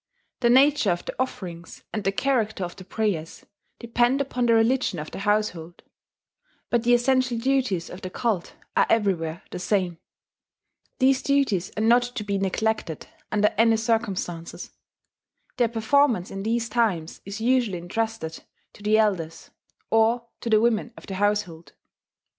The 0.39 0.49
nature 0.49 0.89
of 0.89 1.05
the 1.05 1.13
offerings 1.21 1.83
and 1.93 2.03
the 2.03 2.11
character 2.11 2.63
of 2.63 2.75
the 2.75 2.83
prayers 2.83 3.45
depend 3.77 4.19
upon 4.19 4.47
the 4.47 4.55
religion 4.55 4.97
of 4.97 5.11
the 5.11 5.19
household; 5.19 5.83
but 6.71 6.81
the 6.81 6.95
essential 6.95 7.37
duties 7.37 7.87
of 7.87 8.01
the 8.01 8.09
cult 8.09 8.55
are 8.75 8.87
everywhere 8.89 9.43
the 9.51 9.59
same. 9.59 9.99
These 10.97 11.21
duties 11.21 11.71
are 11.77 11.83
not 11.83 12.01
to 12.01 12.23
be 12.23 12.39
neglected 12.39 13.05
under 13.31 13.53
any 13.59 13.77
circumstances; 13.77 14.71
their 15.57 15.69
performance 15.69 16.31
in 16.31 16.41
these 16.41 16.67
times 16.67 17.21
is 17.23 17.39
usually 17.39 17.77
intrusted 17.77 18.41
to 18.73 18.81
the 18.81 18.97
elders, 18.97 19.51
or 19.91 20.29
to 20.39 20.49
the 20.49 20.59
women 20.59 20.93
of 20.97 21.05
the 21.05 21.13
household. 21.13 21.73